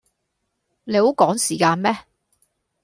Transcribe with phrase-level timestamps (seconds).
[0.85, 1.95] 你好趕時間咩